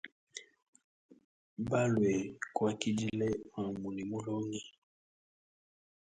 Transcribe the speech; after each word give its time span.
Balwe 1.69 2.13
kwakidile 2.55 3.29
mamu 3.53 3.87
ne 3.95 4.03
mulongi. 4.09 4.63